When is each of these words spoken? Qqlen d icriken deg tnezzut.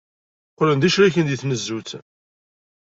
Qqlen 0.51 0.77
d 0.81 0.87
icriken 0.87 1.25
deg 1.29 1.39
tnezzut. 1.41 1.89